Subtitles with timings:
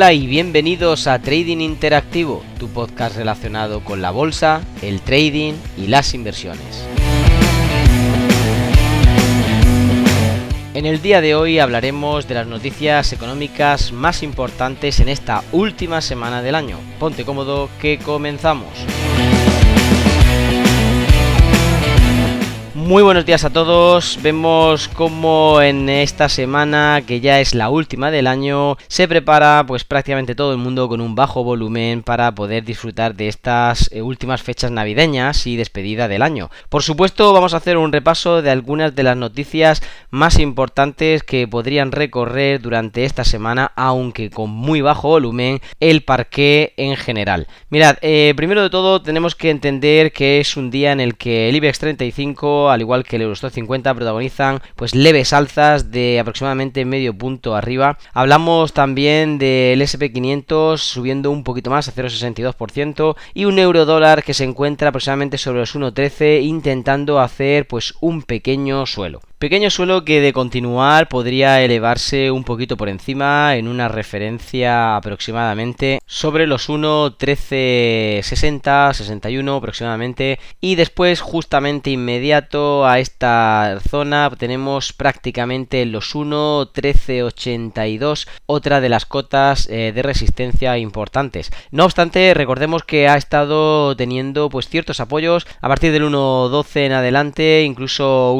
[0.00, 5.88] Hola y bienvenidos a Trading Interactivo, tu podcast relacionado con la bolsa, el trading y
[5.88, 6.86] las inversiones.
[10.72, 16.00] En el día de hoy hablaremos de las noticias económicas más importantes en esta última
[16.00, 16.78] semana del año.
[16.98, 18.70] Ponte cómodo que comenzamos.
[22.90, 24.18] Muy buenos días a todos.
[24.20, 29.84] Vemos cómo en esta semana, que ya es la última del año, se prepara pues
[29.84, 34.42] prácticamente todo el mundo con un bajo volumen para poder disfrutar de estas eh, últimas
[34.42, 36.50] fechas navideñas y despedida del año.
[36.68, 41.46] Por supuesto, vamos a hacer un repaso de algunas de las noticias más importantes que
[41.46, 47.46] podrían recorrer durante esta semana, aunque con muy bajo volumen, el parque en general.
[47.68, 51.48] Mirad, eh, primero de todo tenemos que entender que es un día en el que
[51.48, 56.84] el IBEX 35 al igual que el Eurostock 50, protagonizan pues leves alzas de aproximadamente
[56.84, 57.98] medio punto arriba.
[58.12, 64.34] Hablamos también del SP500 subiendo un poquito más a 0,62% y un euro dólar que
[64.34, 69.20] se encuentra aproximadamente sobre los 1,13 intentando hacer pues un pequeño suelo.
[69.40, 76.02] Pequeño suelo que de continuar podría elevarse un poquito por encima en una referencia aproximadamente
[76.04, 86.14] sobre los 1.1360, 61 aproximadamente y después justamente inmediato a esta zona tenemos prácticamente los
[86.14, 91.50] 1.1382, otra de las cotas eh, de resistencia importantes.
[91.70, 96.92] No obstante, recordemos que ha estado teniendo pues ciertos apoyos a partir del 1.12 en
[96.92, 98.34] adelante, incluso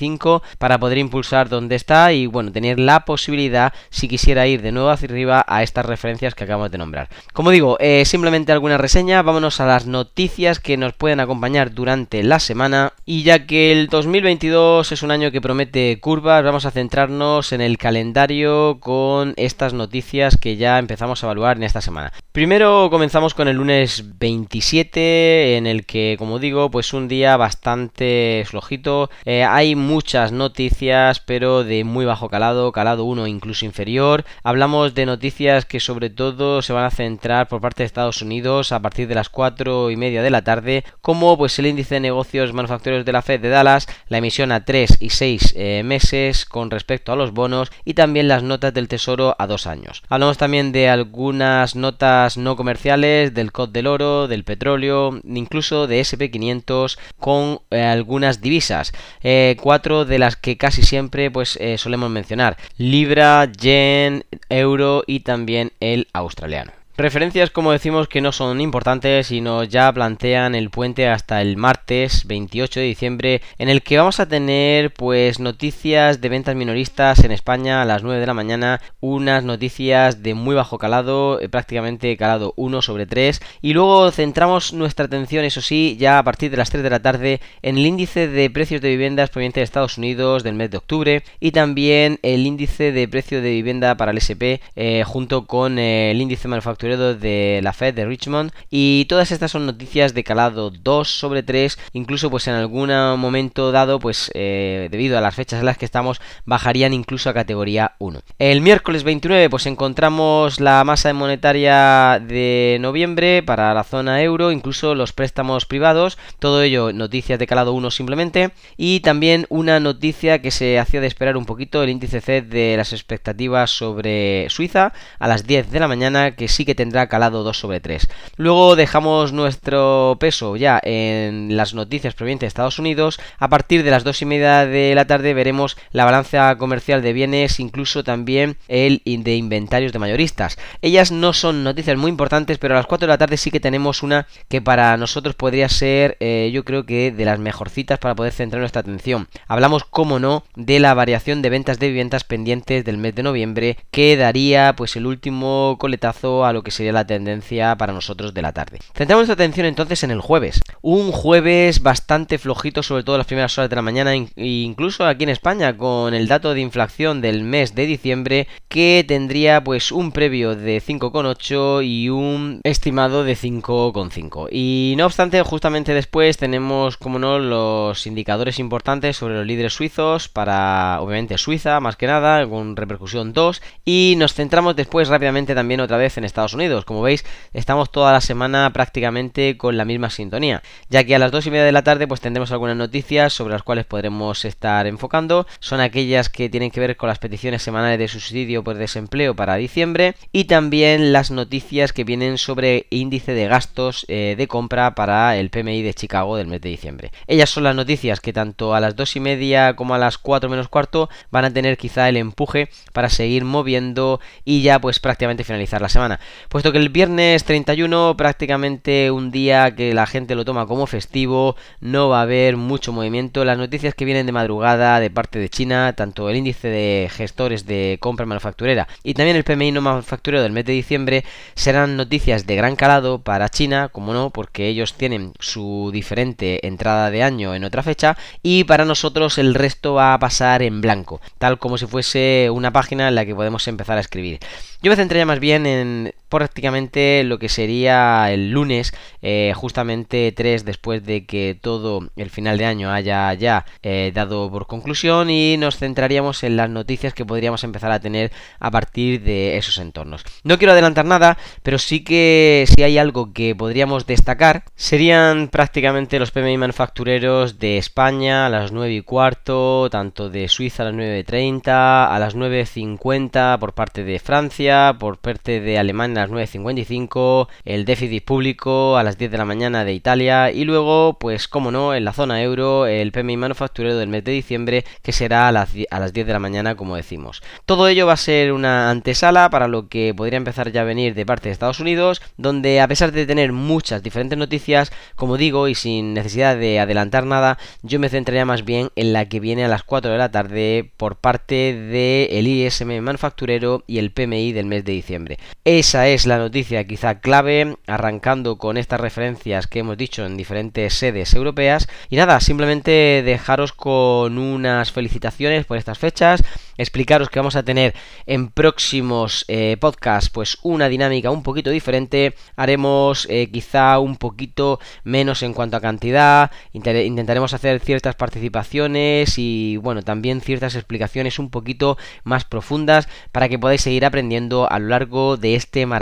[0.00, 4.72] 1.1225 para poder impulsar donde está y bueno, tener la posibilidad si quisiera ir de
[4.72, 7.08] nuevo hacia arriba a estas referencias que acabamos de nombrar.
[7.32, 12.22] Como digo, eh, simplemente alguna reseña, vámonos a las noticias que nos pueden acompañar durante
[12.22, 16.70] la semana y ya que el 2022 es un año que promete curvas, vamos a
[16.70, 22.12] centrarnos en el calendario con estas noticias que ya empezamos a evaluar en esta semana.
[22.32, 28.44] Primero comenzamos con el lunes 27 en el que como digo pues un día bastante
[28.46, 34.24] flojito, eh, hay muchas noticias, pero de muy bajo calado, calado 1 incluso inferior.
[34.44, 38.70] Hablamos de noticias que sobre todo se van a centrar por parte de Estados Unidos
[38.70, 42.02] a partir de las 4 y media de la tarde, como pues el índice de
[42.02, 46.44] negocios manufactureros de la Fed de Dallas, la emisión a 3 y 6 eh, meses
[46.44, 50.04] con respecto a los bonos y también las notas del Tesoro a 2 años.
[50.08, 56.00] Hablamos también de algunas notas no comerciales del COD del oro, del petróleo, incluso de
[56.00, 58.92] SP500 con eh, algunas divisas.
[59.22, 62.56] Eh, de las que casi siempre pues eh, solemos mencionar.
[62.76, 66.79] Libra, yen, euro y también el australiano.
[67.00, 72.26] Referencias, como decimos, que no son importantes, sino ya plantean el puente hasta el martes
[72.26, 77.32] 28 de diciembre, en el que vamos a tener pues noticias de ventas minoristas en
[77.32, 82.14] España a las 9 de la mañana, unas noticias de muy bajo calado, eh, prácticamente
[82.18, 86.58] calado 1 sobre 3, y luego centramos nuestra atención, eso sí, ya a partir de
[86.58, 89.96] las 3 de la tarde, en el índice de precios de viviendas proveniente de Estados
[89.96, 94.18] Unidos del mes de octubre, y también el índice de precio de vivienda para el
[94.20, 99.30] SP, eh, junto con eh, el índice manufacturero de la Fed de Richmond y todas
[99.30, 104.30] estas son noticias de calado 2 sobre 3 incluso pues en algún momento dado pues
[104.34, 108.60] eh, debido a las fechas en las que estamos bajarían incluso a categoría 1 el
[108.60, 115.12] miércoles 29 pues encontramos la masa monetaria de noviembre para la zona euro incluso los
[115.12, 116.18] préstamos privados.
[116.38, 118.50] Todo ello noticias de calado 1 simplemente.
[118.76, 122.76] Y también una noticia que se hacía de esperar un poquito el índice C de
[122.76, 127.44] las expectativas sobre Suiza a las 10 de la mañana que sí que tendrá calado
[127.44, 128.08] 2 sobre 3.
[128.38, 133.20] Luego dejamos nuestro peso ya en las noticias provenientes de Estados Unidos.
[133.38, 137.12] A partir de las 2 y media de la tarde veremos la balanza comercial de
[137.12, 140.56] bienes, incluso también el de inventarios de mayoristas.
[140.80, 143.60] Ellas no son noticias muy importantes, pero a las 4 de la tarde sí que
[143.60, 148.14] tenemos una que para nosotros podría ser, eh, yo creo que de las mejorcitas para
[148.14, 149.28] poder centrar nuestra atención.
[149.48, 153.76] Hablamos, como no, de la variación de ventas de viviendas pendientes del mes de noviembre,
[153.90, 158.42] que daría pues el último coletazo a lo que sería la tendencia para nosotros de
[158.42, 158.78] la tarde.
[158.94, 160.60] Centramos nuestra atención entonces en el jueves.
[160.82, 165.30] Un jueves bastante flojito, sobre todo las primeras horas de la mañana, incluso aquí en
[165.30, 170.56] España, con el dato de inflación del mes de diciembre, que tendría pues un previo
[170.56, 174.48] de 5,8 y un estimado de 5,5.
[174.50, 180.28] Y no obstante, justamente después tenemos, como no, los indicadores importantes sobre los líderes suizos
[180.28, 183.62] para, obviamente, Suiza, más que nada, con repercusión 2.
[183.84, 186.84] Y nos centramos después rápidamente también otra vez en Estados Unidos.
[186.84, 191.30] Como veis, estamos toda la semana prácticamente con la misma sintonía, ya que a las
[191.30, 194.86] 2 y media de la tarde pues tendremos algunas noticias sobre las cuales podremos estar
[194.86, 195.46] enfocando.
[195.60, 199.56] Son aquellas que tienen que ver con las peticiones semanales de subsidio por desempleo para
[199.56, 205.36] diciembre y también las noticias que vienen sobre índice de gastos eh, de compra para
[205.36, 207.12] el PMI de Chicago del mes de diciembre.
[207.26, 210.48] Ellas son las noticias que tanto a las 2 y media como a las 4
[210.48, 215.44] menos cuarto van a tener quizá el empuje para seguir moviendo y ya pues prácticamente
[215.44, 216.20] finalizar la semana.
[216.48, 221.56] Puesto que el viernes 31 prácticamente un día que la gente lo toma como festivo,
[221.80, 223.44] no va a haber mucho movimiento.
[223.44, 227.66] Las noticias que vienen de madrugada de parte de China, tanto el índice de gestores
[227.66, 232.46] de compra manufacturera y también el PMI no manufacturero del mes de diciembre serán noticias
[232.46, 237.54] de gran calado para China, como no, porque ellos tienen su diferente entrada de año
[237.54, 241.78] en otra fecha y para nosotros el resto va a pasar en blanco, tal como
[241.78, 244.40] si fuese una página en la que podemos empezar a escribir.
[244.82, 250.64] Yo me centraría más bien en prácticamente lo que sería el lunes, eh, justamente 3
[250.64, 255.56] después de que todo el final de año haya ya eh, dado por conclusión y
[255.56, 260.24] nos centraríamos en las noticias que podríamos empezar a tener a partir de esos entornos.
[260.44, 266.18] No quiero adelantar nada, pero sí que si hay algo que podríamos destacar serían prácticamente
[266.18, 270.94] los PMI manufactureros de España a las 9 y cuarto, tanto de Suiza a las
[270.94, 277.84] 9.30, a las 9.50 por parte de Francia, por parte de Alemania las 9.55, el
[277.84, 281.94] déficit público a las 10 de la mañana de Italia y luego, pues como no,
[281.94, 285.70] en la zona euro el PMI manufacturero del mes de diciembre que será a las,
[285.90, 287.42] a las 10 de la mañana como decimos.
[287.66, 291.14] Todo ello va a ser una antesala para lo que podría empezar ya a venir
[291.14, 295.68] de parte de Estados Unidos, donde a pesar de tener muchas diferentes noticias, como digo,
[295.68, 299.64] y sin necesidad de adelantar nada, yo me centraría más bien en la que viene
[299.64, 304.66] a las 4 de la tarde por parte del ISM manufacturero y el PMI del
[304.66, 305.38] mes de diciembre.
[305.64, 310.92] Esa es la noticia quizá clave, arrancando con estas referencias que hemos dicho en diferentes
[310.92, 311.88] sedes europeas.
[312.08, 316.42] Y nada, simplemente dejaros con unas felicitaciones por estas fechas,
[316.76, 317.94] explicaros que vamos a tener
[318.26, 324.80] en próximos eh, podcasts pues una dinámica un poquito diferente, haremos eh, quizá un poquito
[325.04, 331.50] menos en cuanto a cantidad, intentaremos hacer ciertas participaciones y bueno, también ciertas explicaciones un
[331.50, 335.99] poquito más profundas para que podáis seguir aprendiendo a lo largo de este maravilloso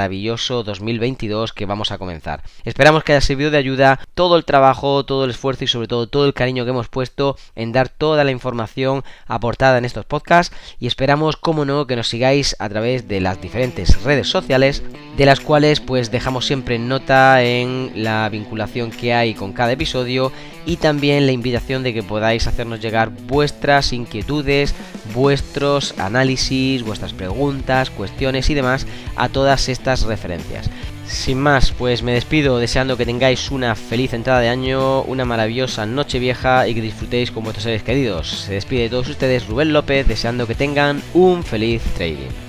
[0.64, 2.42] 2022 que vamos a comenzar.
[2.64, 6.06] Esperamos que haya servido de ayuda todo el trabajo, todo el esfuerzo y sobre todo
[6.06, 10.54] todo el cariño que hemos puesto en dar toda la información aportada en estos podcasts
[10.78, 14.82] y esperamos, como no, que nos sigáis a través de las diferentes redes sociales,
[15.16, 20.32] de las cuales pues dejamos siempre nota en la vinculación que hay con cada episodio
[20.66, 24.74] y también la invitación de que podáis hacernos llegar vuestras inquietudes,
[25.14, 28.86] vuestros análisis, vuestras preguntas, cuestiones y demás
[29.16, 29.68] a todas
[30.04, 30.68] referencias.
[31.06, 35.86] Sin más, pues me despido deseando que tengáis una feliz entrada de año, una maravillosa
[35.86, 38.28] noche vieja y que disfrutéis con vuestros seres queridos.
[38.28, 42.47] Se despide de todos ustedes Rubén López deseando que tengan un feliz trading.